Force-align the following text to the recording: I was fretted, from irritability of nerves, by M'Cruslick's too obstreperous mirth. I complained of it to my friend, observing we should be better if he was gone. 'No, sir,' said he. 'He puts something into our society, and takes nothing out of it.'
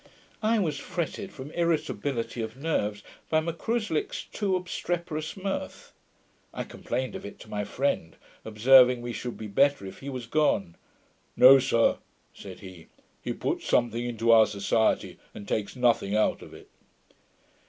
I 0.41 0.57
was 0.57 0.79
fretted, 0.79 1.31
from 1.31 1.51
irritability 1.51 2.41
of 2.41 2.57
nerves, 2.57 3.03
by 3.29 3.39
M'Cruslick's 3.39 4.23
too 4.23 4.55
obstreperous 4.55 5.37
mirth. 5.37 5.93
I 6.51 6.63
complained 6.63 7.13
of 7.13 7.23
it 7.23 7.37
to 7.41 7.47
my 7.51 7.63
friend, 7.65 8.15
observing 8.43 9.03
we 9.03 9.13
should 9.13 9.37
be 9.37 9.45
better 9.45 9.85
if 9.85 9.99
he 9.99 10.09
was 10.09 10.25
gone. 10.25 10.75
'No, 11.35 11.59
sir,' 11.59 11.99
said 12.33 12.61
he. 12.61 12.87
'He 13.21 13.33
puts 13.33 13.67
something 13.67 14.03
into 14.03 14.31
our 14.31 14.47
society, 14.47 15.19
and 15.35 15.47
takes 15.47 15.75
nothing 15.75 16.15
out 16.15 16.41
of 16.41 16.51
it.' 16.51 16.71